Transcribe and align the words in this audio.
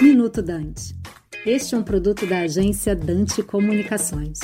Minuto 0.00 0.40
Dante. 0.40 0.96
Este 1.44 1.74
é 1.74 1.78
um 1.78 1.82
produto 1.82 2.26
da 2.26 2.40
agência 2.40 2.96
Dante 2.96 3.42
Comunicações. 3.42 4.38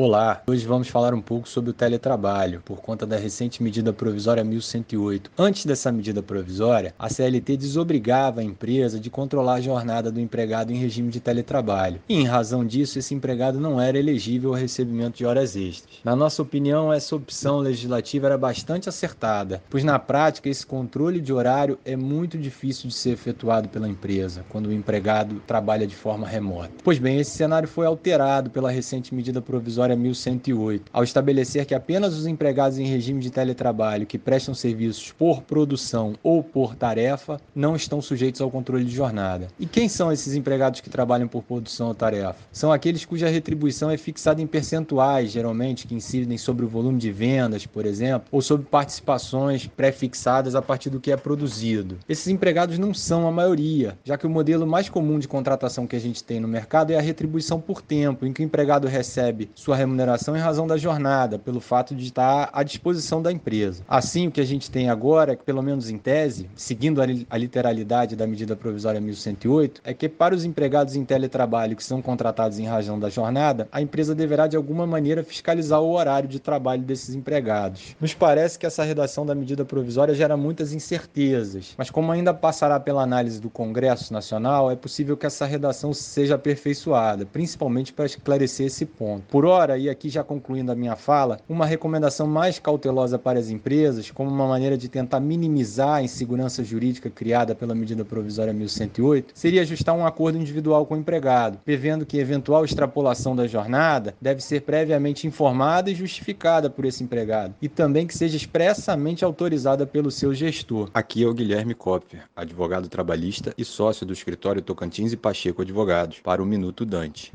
Olá, 0.00 0.42
hoje 0.46 0.64
vamos 0.64 0.86
falar 0.86 1.12
um 1.12 1.20
pouco 1.20 1.48
sobre 1.48 1.70
o 1.70 1.74
teletrabalho, 1.74 2.62
por 2.64 2.80
conta 2.80 3.04
da 3.04 3.16
recente 3.16 3.60
medida 3.60 3.92
provisória 3.92 4.44
1108. 4.44 5.28
Antes 5.36 5.66
dessa 5.66 5.90
medida 5.90 6.22
provisória, 6.22 6.94
a 6.96 7.08
CLT 7.08 7.56
desobrigava 7.56 8.40
a 8.40 8.44
empresa 8.44 9.00
de 9.00 9.10
controlar 9.10 9.54
a 9.54 9.60
jornada 9.60 10.12
do 10.12 10.20
empregado 10.20 10.70
em 10.72 10.76
regime 10.76 11.10
de 11.10 11.18
teletrabalho, 11.18 12.00
e 12.08 12.14
em 12.14 12.24
razão 12.24 12.64
disso, 12.64 13.00
esse 13.00 13.12
empregado 13.12 13.58
não 13.58 13.80
era 13.80 13.98
elegível 13.98 14.50
ao 14.50 14.56
recebimento 14.56 15.18
de 15.18 15.26
horas 15.26 15.56
extras. 15.56 15.96
Na 16.04 16.14
nossa 16.14 16.42
opinião, 16.42 16.92
essa 16.92 17.16
opção 17.16 17.58
legislativa 17.58 18.26
era 18.26 18.38
bastante 18.38 18.88
acertada, 18.88 19.60
pois 19.68 19.82
na 19.82 19.98
prática 19.98 20.48
esse 20.48 20.64
controle 20.64 21.20
de 21.20 21.32
horário 21.32 21.76
é 21.84 21.96
muito 21.96 22.38
difícil 22.38 22.88
de 22.88 22.94
ser 22.94 23.14
efetuado 23.14 23.68
pela 23.68 23.88
empresa 23.88 24.44
quando 24.48 24.66
o 24.66 24.72
empregado 24.72 25.42
trabalha 25.44 25.88
de 25.88 25.96
forma 25.96 26.24
remota. 26.24 26.70
Pois 26.84 27.00
bem, 27.00 27.18
esse 27.18 27.32
cenário 27.32 27.66
foi 27.66 27.84
alterado 27.84 28.48
pela 28.48 28.70
recente 28.70 29.12
medida 29.12 29.42
provisória 29.42 29.87
1108, 29.96 30.90
ao 30.92 31.04
estabelecer 31.04 31.64
que 31.64 31.74
apenas 31.74 32.16
os 32.16 32.26
empregados 32.26 32.78
em 32.78 32.86
regime 32.86 33.20
de 33.20 33.30
teletrabalho 33.30 34.06
que 34.06 34.18
prestam 34.18 34.54
serviços 34.54 35.12
por 35.12 35.42
produção 35.42 36.14
ou 36.22 36.42
por 36.42 36.74
tarefa 36.74 37.40
não 37.54 37.76
estão 37.76 38.00
sujeitos 38.00 38.40
ao 38.40 38.50
controle 38.50 38.84
de 38.84 38.94
jornada. 38.94 39.48
E 39.58 39.66
quem 39.66 39.88
são 39.88 40.12
esses 40.12 40.34
empregados 40.34 40.80
que 40.80 40.90
trabalham 40.90 41.28
por 41.28 41.42
produção 41.42 41.88
ou 41.88 41.94
tarefa? 41.94 42.36
São 42.52 42.72
aqueles 42.72 43.04
cuja 43.04 43.28
retribuição 43.28 43.90
é 43.90 43.96
fixada 43.96 44.42
em 44.42 44.46
percentuais, 44.46 45.30
geralmente, 45.30 45.86
que 45.86 45.94
incidem 45.94 46.38
sobre 46.38 46.64
o 46.64 46.68
volume 46.68 46.98
de 46.98 47.10
vendas, 47.10 47.66
por 47.66 47.86
exemplo, 47.86 48.28
ou 48.30 48.42
sobre 48.42 48.66
participações 48.66 49.66
pré-fixadas 49.66 50.54
a 50.54 50.62
partir 50.62 50.90
do 50.90 51.00
que 51.00 51.12
é 51.12 51.16
produzido. 51.16 51.98
Esses 52.08 52.28
empregados 52.28 52.78
não 52.78 52.92
são 52.94 53.26
a 53.26 53.32
maioria, 53.32 53.98
já 54.04 54.16
que 54.16 54.26
o 54.26 54.30
modelo 54.30 54.66
mais 54.66 54.88
comum 54.88 55.18
de 55.18 55.28
contratação 55.28 55.86
que 55.86 55.96
a 55.96 56.00
gente 56.00 56.22
tem 56.22 56.40
no 56.40 56.48
mercado 56.48 56.92
é 56.92 56.98
a 56.98 57.02
retribuição 57.02 57.60
por 57.60 57.82
tempo, 57.82 58.26
em 58.26 58.32
que 58.32 58.42
o 58.42 58.44
empregado 58.44 58.86
recebe 58.86 59.50
sua 59.54 59.76
remuneração 59.78 60.36
em 60.36 60.40
razão 60.40 60.66
da 60.66 60.76
jornada, 60.76 61.38
pelo 61.38 61.60
fato 61.60 61.94
de 61.94 62.04
estar 62.04 62.50
à 62.52 62.62
disposição 62.62 63.22
da 63.22 63.32
empresa. 63.32 63.82
Assim, 63.88 64.28
o 64.28 64.30
que 64.30 64.40
a 64.40 64.44
gente 64.44 64.70
tem 64.70 64.90
agora, 64.90 65.34
que 65.34 65.44
pelo 65.44 65.62
menos 65.62 65.88
em 65.88 65.96
tese, 65.96 66.50
seguindo 66.54 67.00
a 67.00 67.38
literalidade 67.38 68.14
da 68.14 68.26
medida 68.26 68.54
provisória 68.54 69.00
1108, 69.00 69.80
é 69.84 69.94
que 69.94 70.08
para 70.08 70.34
os 70.34 70.44
empregados 70.44 70.96
em 70.96 71.04
teletrabalho 71.04 71.76
que 71.76 71.84
são 71.84 72.02
contratados 72.02 72.58
em 72.58 72.66
razão 72.66 72.98
da 72.98 73.08
jornada, 73.08 73.68
a 73.72 73.80
empresa 73.80 74.14
deverá 74.14 74.46
de 74.46 74.56
alguma 74.56 74.86
maneira 74.86 75.22
fiscalizar 75.22 75.80
o 75.80 75.92
horário 75.92 76.28
de 76.28 76.40
trabalho 76.40 76.82
desses 76.82 77.14
empregados. 77.14 77.96
Nos 78.00 78.14
parece 78.14 78.58
que 78.58 78.66
essa 78.66 78.82
redação 78.82 79.24
da 79.24 79.34
medida 79.34 79.64
provisória 79.64 80.14
gera 80.14 80.36
muitas 80.36 80.72
incertezas, 80.72 81.74
mas 81.78 81.90
como 81.90 82.10
ainda 82.10 82.34
passará 82.34 82.80
pela 82.80 83.02
análise 83.02 83.40
do 83.40 83.48
Congresso 83.48 84.12
Nacional, 84.12 84.70
é 84.70 84.76
possível 84.76 85.16
que 85.16 85.26
essa 85.26 85.46
redação 85.46 85.94
seja 85.94 86.34
aperfeiçoada, 86.34 87.24
principalmente 87.24 87.92
para 87.92 88.06
esclarecer 88.06 88.66
esse 88.66 88.84
ponto. 88.84 89.24
Por 89.28 89.44
hora, 89.44 89.67
e 89.76 89.90
aqui 89.90 90.08
já 90.08 90.22
concluindo 90.22 90.70
a 90.70 90.76
minha 90.76 90.94
fala, 90.94 91.40
uma 91.48 91.66
recomendação 91.66 92.26
mais 92.26 92.58
cautelosa 92.58 93.18
para 93.18 93.38
as 93.38 93.50
empresas, 93.50 94.10
como 94.10 94.30
uma 94.30 94.46
maneira 94.46 94.78
de 94.78 94.88
tentar 94.88 95.20
minimizar 95.20 95.96
a 95.96 96.02
insegurança 96.02 96.62
jurídica 96.62 97.10
criada 97.10 97.54
pela 97.54 97.74
medida 97.74 98.04
provisória 98.04 98.52
1108, 98.52 99.32
seria 99.34 99.62
ajustar 99.62 99.94
um 99.94 100.06
acordo 100.06 100.38
individual 100.38 100.86
com 100.86 100.94
o 100.94 100.98
empregado, 100.98 101.58
prevendo 101.64 102.06
que 102.06 102.18
eventual 102.18 102.64
extrapolação 102.64 103.34
da 103.34 103.46
jornada 103.46 104.14
deve 104.20 104.40
ser 104.40 104.62
previamente 104.62 105.26
informada 105.26 105.90
e 105.90 105.94
justificada 105.94 106.70
por 106.70 106.84
esse 106.84 107.02
empregado, 107.02 107.54
e 107.60 107.68
também 107.68 108.06
que 108.06 108.16
seja 108.16 108.36
expressamente 108.36 109.24
autorizada 109.24 109.86
pelo 109.86 110.10
seu 110.10 110.32
gestor. 110.32 110.88
Aqui 110.94 111.24
é 111.24 111.26
o 111.26 111.34
Guilherme 111.34 111.74
Kopfer, 111.74 112.22
advogado 112.36 112.88
trabalhista 112.88 113.52
e 113.58 113.64
sócio 113.64 114.06
do 114.06 114.12
escritório 114.12 114.62
Tocantins 114.62 115.12
e 115.12 115.16
Pacheco 115.16 115.62
Advogados, 115.62 116.20
para 116.20 116.42
o 116.42 116.46
Minuto 116.46 116.84
Dante. 116.84 117.32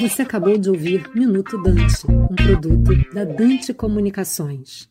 Você 0.00 0.22
acabou 0.22 0.58
de 0.58 0.68
ouvir 0.68 1.08
Minuto 1.14 1.56
Dante, 1.62 2.04
um 2.10 2.34
produto 2.34 3.14
da 3.14 3.24
Dante 3.24 3.72
Comunicações. 3.72 4.88